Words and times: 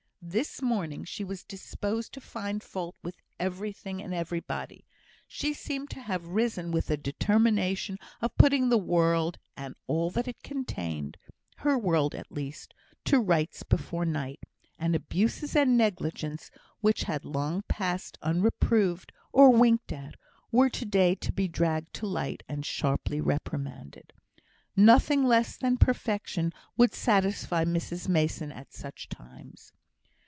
This 0.23 0.61
morning 0.61 1.03
she 1.03 1.23
was 1.23 1.43
disposed 1.43 2.13
to 2.13 2.21
find 2.21 2.61
fault 2.61 2.95
with 3.01 3.15
everything, 3.39 4.03
and 4.03 4.13
everybody. 4.13 4.85
She 5.27 5.51
seemed 5.51 5.89
to 5.89 5.99
have 5.99 6.27
risen 6.27 6.69
with 6.71 6.85
the 6.87 6.95
determination 6.95 7.97
of 8.21 8.37
putting 8.37 8.69
the 8.69 8.77
world 8.77 9.39
and 9.57 9.73
all 9.87 10.11
that 10.11 10.27
it 10.27 10.43
contained 10.43 11.17
(her 11.57 11.75
world, 11.75 12.13
at 12.13 12.31
least) 12.31 12.75
to 13.05 13.19
rights 13.19 13.63
before 13.63 14.05
night; 14.05 14.39
and 14.77 14.95
abuses 14.95 15.55
and 15.55 15.75
negligences, 15.75 16.51
which 16.81 17.05
had 17.05 17.25
long 17.25 17.63
passed 17.63 18.19
unreproved, 18.21 19.11
or 19.33 19.49
winked 19.49 19.91
at, 19.91 20.13
were 20.51 20.69
to 20.69 20.85
day 20.85 21.15
to 21.15 21.31
be 21.31 21.47
dragged 21.47 21.95
to 21.95 22.05
light, 22.05 22.43
and 22.47 22.63
sharply 22.63 23.19
reprimanded. 23.19 24.13
Nothing 24.75 25.23
less 25.23 25.57
than 25.57 25.77
perfection 25.77 26.53
would 26.77 26.93
satisfy 26.93 27.65
Mrs 27.65 28.07
Mason 28.07 28.51
at 28.51 28.71
such 28.71 29.09
times. 29.09 29.73